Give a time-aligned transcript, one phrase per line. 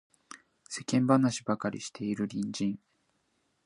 [0.67, 2.79] 世間話ばかりしている隣人